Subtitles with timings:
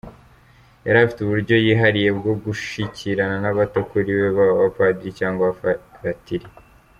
[0.85, 6.47] Yari afite uburyo yihariye bwo gushyikirana n’abato kuri we, baba Abapadiri cyangwa Abafaratiri.